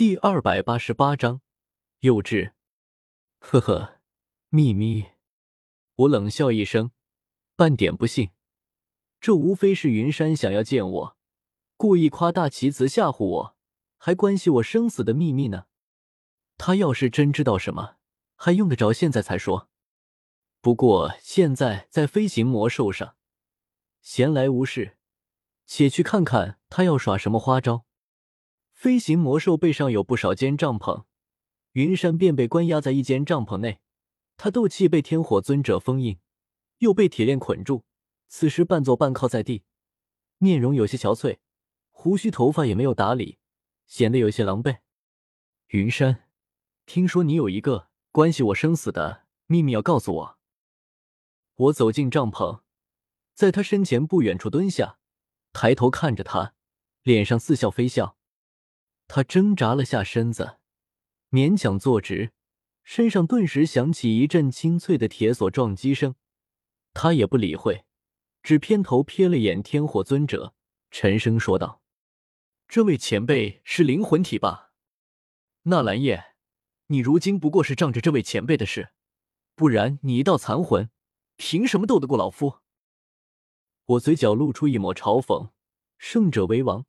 [0.00, 1.42] 第二百八十八章，
[1.98, 2.52] 幼稚。
[3.38, 4.00] 呵呵，
[4.48, 5.04] 秘密。
[5.94, 6.92] 我冷笑一声，
[7.54, 8.30] 半点不信。
[9.20, 11.16] 这无非是云山想要见我，
[11.76, 13.56] 故意夸大其词吓唬我，
[13.98, 15.66] 还关系我生死的秘密呢。
[16.56, 17.96] 他要是真知道什么，
[18.36, 19.68] 还用得着现在才说？
[20.62, 23.16] 不过现在在飞行魔兽上，
[24.00, 24.96] 闲来无事，
[25.66, 27.84] 且去看看他要耍什么花招。
[28.80, 31.04] 飞行魔兽背上有不少间帐篷，
[31.72, 33.82] 云山便被关押在一间帐篷内。
[34.38, 36.18] 他斗气被天火尊者封印，
[36.78, 37.84] 又被铁链捆住，
[38.28, 39.64] 此时半坐半靠在地，
[40.38, 41.40] 面容有些憔悴，
[41.90, 43.36] 胡须头发也没有打理，
[43.86, 44.78] 显得有些狼狈。
[45.66, 46.30] 云山，
[46.86, 50.38] 听说你有一个关系我生死的秘密要告诉我。
[51.56, 52.62] 我走进帐篷，
[53.34, 54.98] 在他身前不远处蹲下，
[55.52, 56.54] 抬头看着他，
[57.02, 58.16] 脸上似笑非笑。
[59.12, 60.58] 他挣扎了下身子，
[61.30, 62.30] 勉强坐直，
[62.84, 66.14] 身上顿时响起一阵清脆的铁锁撞击声。
[66.94, 67.84] 他也不理会，
[68.40, 70.54] 只偏头瞥了眼天火尊者，
[70.92, 71.82] 沉声说道
[72.68, 74.70] ：“这位前辈是灵魂体吧？
[75.62, 76.36] 纳兰叶，
[76.86, 78.90] 你如今不过是仗着这位前辈的事，
[79.56, 80.88] 不然你一道残魂，
[81.36, 82.60] 凭什么斗得过老夫？”
[83.86, 85.50] 我嘴角露出一抹嘲讽
[85.98, 86.86] ：“胜者为王，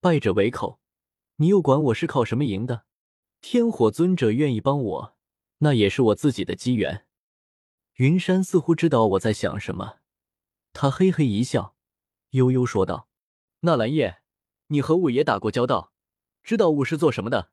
[0.00, 0.80] 败者为寇。”
[1.40, 2.84] 你又管我是靠什么赢的？
[3.40, 5.16] 天火尊者愿意帮我，
[5.60, 7.06] 那也是我自己的机缘。
[7.94, 10.00] 云山似乎知道我在想什么，
[10.74, 11.74] 他嘿嘿一笑，
[12.32, 13.08] 悠悠说道
[13.60, 14.20] ：“纳兰叶，
[14.66, 15.94] 你和雾也打过交道，
[16.42, 17.50] 知道雾是做什么的。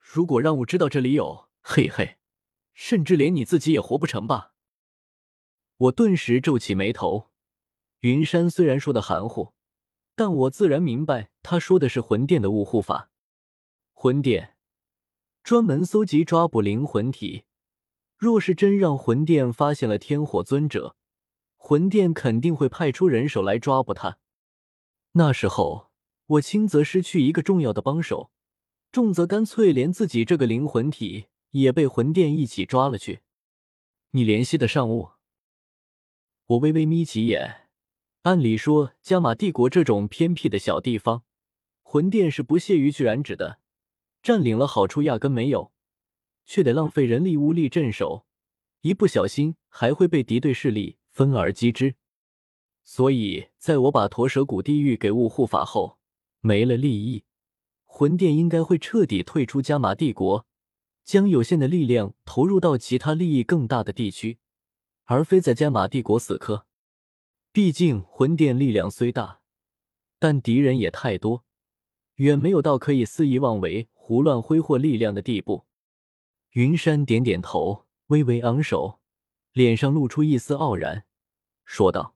[0.00, 2.18] 如果让雾知道这里有，嘿嘿，
[2.74, 4.54] 甚至连你自己也活不成吧？”
[5.78, 7.30] 我顿时皱起眉头。
[8.00, 9.54] 云山虽然说的含糊。
[10.16, 13.10] 但我自然明白，他说的是魂殿的雾护法。
[13.92, 14.56] 魂殿
[15.44, 17.44] 专门搜集抓捕灵魂体，
[18.16, 20.96] 若是真让魂殿发现了天火尊者，
[21.56, 24.18] 魂殿肯定会派出人手来抓捕他。
[25.12, 25.90] 那时候，
[26.26, 28.30] 我轻则失去一个重要的帮手，
[28.90, 33.20] 重则干脆连自己这个灵魂体也被魂殿一起抓了去。
[34.12, 35.10] 你联系的上雾？
[36.46, 37.65] 我微微眯起眼。
[38.26, 41.22] 按理说，加玛帝国这种偏僻的小地方，
[41.84, 43.60] 魂殿是不屑于去染指的。
[44.20, 45.70] 占领了好处压根没有，
[46.44, 48.26] 却得浪费人力物力镇守，
[48.80, 51.94] 一不小心还会被敌对势力分而击之。
[52.82, 55.96] 所以，在我把驼蛇谷地狱给雾护法后，
[56.40, 57.22] 没了利益，
[57.84, 60.44] 魂殿应该会彻底退出加玛帝国，
[61.04, 64.38] 将有限的力量投入到其他利益更大的地区，
[65.04, 66.66] 而非在加玛帝国死磕。
[67.56, 69.40] 毕竟魂殿力量虽大，
[70.18, 71.46] 但敌人也太多，
[72.16, 75.64] 远没有到可以肆意妄为、胡乱挥霍力量的地步。
[76.50, 79.00] 云山点点头，微微昂首，
[79.52, 81.06] 脸上露出一丝傲然，
[81.64, 82.14] 说道：“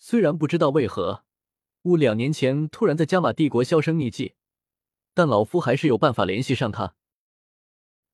[0.00, 1.24] 虽然不知道为何
[1.82, 4.32] 雾两年前突然在加玛帝国销声匿迹，
[5.12, 6.94] 但老夫还是有办法联系上他。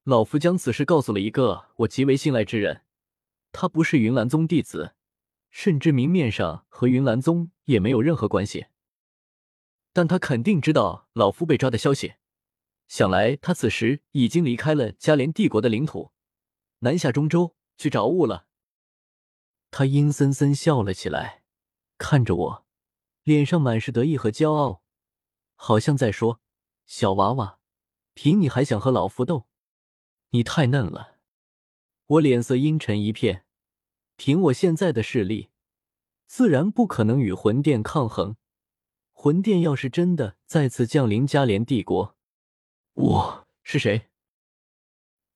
[0.02, 2.82] 老夫将此事告诉了一个我极为信赖之人，
[3.52, 4.94] 他不是云岚宗弟子。”
[5.58, 8.66] 甚至明面上和云岚宗也没有任何关系，
[9.94, 12.16] 但他肯定知道老夫被抓的消息。
[12.88, 16.12] 想来他此时已经离开了加联帝国的领土，
[16.80, 18.48] 南下中州去找雾了。
[19.70, 21.42] 他阴森森笑了起来，
[21.96, 22.66] 看着我，
[23.22, 24.82] 脸上满是得意和骄傲，
[25.54, 26.42] 好像在说
[26.84, 27.60] ：“小娃娃，
[28.12, 29.46] 凭你还想和老夫斗？
[30.32, 31.16] 你太嫩了。”
[32.04, 33.45] 我脸色阴沉一片。
[34.16, 35.50] 凭我现在的势力，
[36.26, 38.36] 自然不可能与魂殿抗衡。
[39.12, 42.16] 魂殿要是真的再次降临加连帝国，
[42.94, 44.08] 我是谁？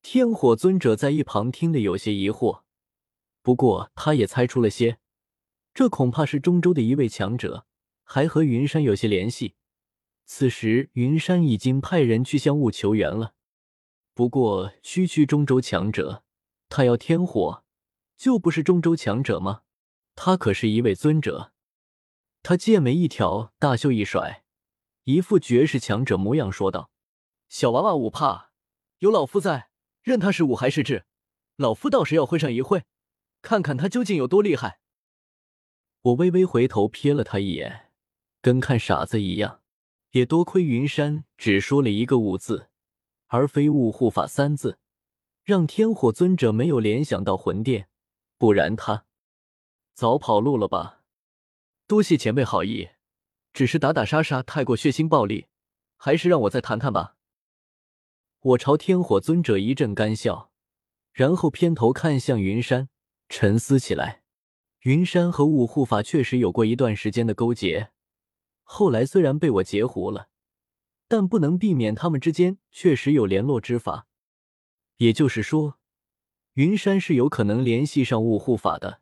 [0.01, 2.63] 天火尊者在一旁听得有些疑惑，
[3.43, 4.97] 不过他也猜出了些，
[5.75, 7.67] 这恐怕是中州的一位强者，
[8.03, 9.53] 还和云山有些联系。
[10.25, 13.35] 此时云山已经派人去向雾求援了。
[14.15, 16.23] 不过区区中州强者，
[16.67, 17.63] 他要天火。
[18.21, 19.63] 就不是中州强者吗？
[20.13, 21.53] 他可是一位尊者。
[22.43, 24.43] 他剑眉一挑，大袖一甩，
[25.05, 26.91] 一副绝世强者模样，说道
[27.49, 28.51] ：“小娃娃武怕，
[28.99, 29.71] 有老夫在，
[30.03, 31.05] 任他是武还是智，
[31.55, 32.83] 老夫倒是要会上一会，
[33.41, 34.81] 看看他究竟有多厉害。”
[36.03, 37.89] 我微微回头瞥了他一眼，
[38.39, 39.61] 跟看傻子一样。
[40.11, 42.69] 也多亏云山只说了一个“武”字，
[43.29, 44.77] 而非“雾护法”三字，
[45.43, 47.87] 让天火尊者没有联想到魂殿。
[48.41, 49.05] 不然他
[49.93, 51.03] 早跑路了吧？
[51.85, 52.89] 多谢前辈好意，
[53.53, 55.45] 只是打打杀杀太过血腥暴力，
[55.95, 57.17] 还是让我再谈谈吧。
[58.39, 60.51] 我朝天火尊者一阵干笑，
[61.11, 62.89] 然后偏头看向云山，
[63.29, 64.23] 沉思起来。
[64.79, 67.91] 云山和雾护法确实有过一段时间的勾结，
[68.63, 70.29] 后来虽然被我截胡了，
[71.07, 74.07] 但不能避免他们之间确实有联络之法。
[74.97, 75.77] 也就是说，
[76.53, 79.01] 云山是有可能联系上雾护法的。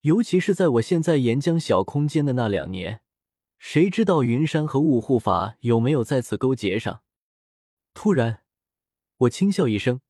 [0.00, 3.02] 尤其是在我现在岩浆小空间的那两年，
[3.58, 7.02] 谁知道云山和雾护法有没有再次勾结上？
[7.94, 8.44] 突然，
[9.16, 10.00] 我轻笑一声，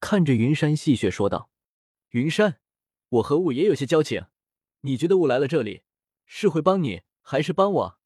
[0.00, 1.50] 看着云山戏谑说道
[2.10, 2.58] ：“云山。”
[3.12, 4.24] 我和雾也有些交情，
[4.80, 5.82] 你觉得雾来了这里
[6.24, 7.98] 是会帮你还是帮我？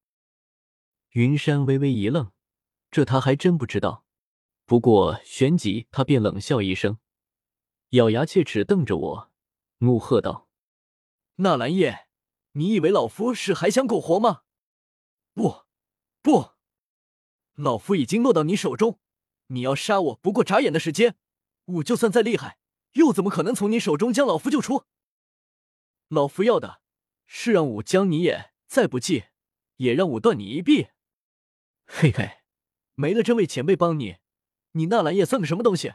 [1.10, 2.32] 云山微微一愣，
[2.90, 4.04] 这他还真不知道。
[4.64, 6.98] 不过旋即他便冷笑一声，
[7.96, 9.32] 咬牙切齿瞪着我，
[9.78, 10.48] 怒喝道
[11.36, 12.08] ：“纳兰叶，
[12.52, 14.42] 你以为老夫是还想苟活吗？
[15.32, 15.64] 不，
[16.20, 16.50] 不，
[17.54, 19.00] 老夫已经落到你手中，
[19.48, 21.16] 你要杀我不过眨眼的时间。
[21.64, 22.58] 我就算再厉害，
[22.92, 24.84] 又怎么可能从你手中将老夫救出？”
[26.08, 26.82] 老夫要的
[27.26, 29.24] 是让武将你也，再不济
[29.76, 30.88] 也让武断你一臂。
[31.86, 32.42] 嘿嘿，
[32.94, 34.18] 没了这位前辈帮你，
[34.72, 35.94] 你纳兰叶算个什么东西？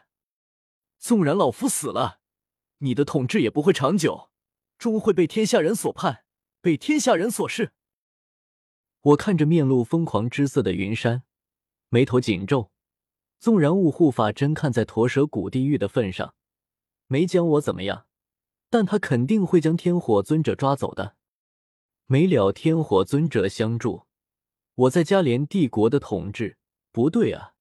[1.02, 2.20] 纵然老夫死了，
[2.78, 4.30] 你的统治也不会长久，
[4.78, 6.26] 终会被天下人所叛，
[6.62, 7.74] 被天下人所视。
[9.02, 11.24] 我看着面露疯狂之色的云山，
[11.90, 12.72] 眉头紧皱。
[13.40, 16.36] 纵然雾护法真看在驼蛇谷地狱的份上，
[17.08, 18.06] 没将我怎么样。
[18.70, 21.16] 但他肯定会将天火尊者抓走的。
[22.06, 24.06] 没了天火尊者相助，
[24.76, 26.60] 我在嘉连帝国的统治
[26.92, 27.56] 不对啊！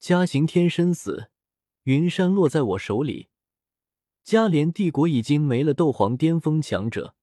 [0.00, 1.30] 嘉刑天身死，
[1.86, 3.28] 云山落在我手里，
[4.24, 7.14] 嘉连帝国已经没了斗皇巅峰强者。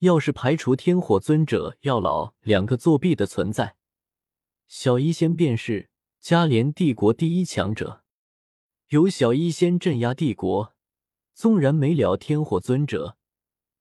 [0.00, 3.76] 要是排除天火尊者、药老两个作弊的存在，
[4.66, 5.88] 小医仙便是
[6.20, 8.04] 嘉连帝国第一强者。
[8.88, 10.74] 有小医仙镇压帝国。
[11.32, 13.16] 纵然没了天火尊者，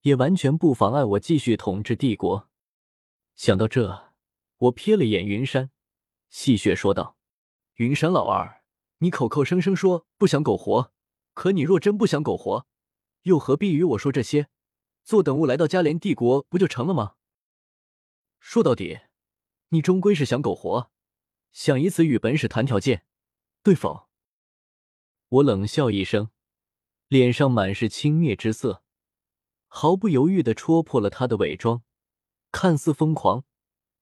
[0.03, 2.47] 也完全不妨碍我继续统治帝国。
[3.35, 4.13] 想到这，
[4.57, 5.71] 我瞥了眼云山，
[6.29, 7.17] 戏谑说道
[7.75, 8.56] ：“云山老二，
[8.99, 10.91] 你口口声声说不想苟活，
[11.33, 12.65] 可你若真不想苟活，
[13.23, 14.49] 又何必与我说这些？
[15.03, 17.15] 坐等雾来到嘉连帝国不就成了吗？
[18.39, 19.01] 说到底，
[19.69, 20.91] 你终归是想苟活，
[21.51, 23.05] 想以此与本使谈条件，
[23.61, 24.07] 对否？”
[25.29, 26.29] 我冷笑一声。
[27.07, 28.83] 脸上满是轻蔑之色，
[29.67, 31.83] 毫不犹豫的戳破了他的伪装。
[32.51, 33.45] 看似疯狂，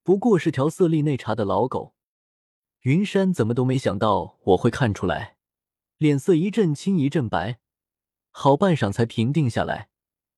[0.02, 1.95] 不过是条色厉内查的老狗。
[2.86, 5.38] 云山怎么都没想到我会看出来，
[5.98, 7.58] 脸色一阵青一阵白，
[8.30, 9.90] 好半晌才平定下来。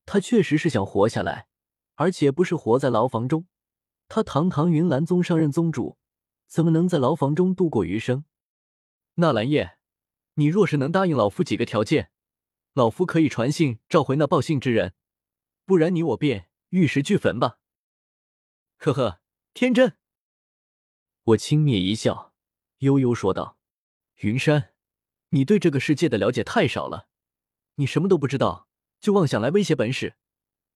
[0.07, 1.49] 他确实是想活下来，
[1.97, 3.47] 而且不是活在牢房中。
[4.09, 5.99] 他堂堂云岚宗上任宗主，
[6.47, 8.25] 怎么能在牢房中度过余生？
[9.17, 9.77] 纳兰叶，
[10.37, 12.11] 你若是能答应老夫几个条件。
[12.73, 14.95] 老夫可以传信召回那报信之人，
[15.67, 17.59] 不然你我便玉石俱焚吧。
[18.79, 19.21] 呵呵，
[19.53, 19.99] 天真。
[21.25, 22.28] 我轻蔑一笑，
[22.79, 23.59] 悠悠说道
[24.23, 24.75] ：“云山，
[25.31, 27.09] 你对这个世界的了解太少了，
[27.77, 28.69] 你什么都不知道，
[29.01, 30.17] 就妄想来威胁本使，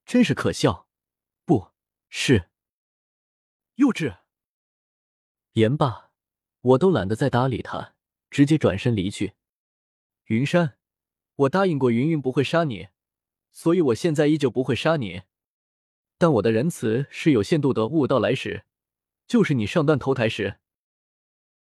[0.05, 0.89] 真是可笑。
[1.45, 1.73] 不
[2.09, 2.51] 是，
[3.75, 4.19] 幼稚。”
[5.55, 6.11] 言罢，
[6.61, 7.95] 我都懒得再搭理他，
[8.31, 9.35] 直接转身离去。
[10.27, 10.79] 云山。
[11.37, 12.89] 我答应过云云不会杀你，
[13.53, 15.23] 所以我现在依旧不会杀你。
[16.19, 17.87] 但我的仁慈是有限度的。
[17.87, 18.67] 悟到来时，
[19.27, 20.61] 就是你上断头台时，